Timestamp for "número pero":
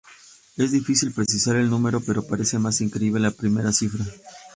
1.69-2.25